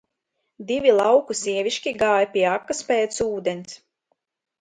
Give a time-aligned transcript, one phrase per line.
[0.69, 3.77] Divi lauku sievišķi gāja pie akas pēc ūdens.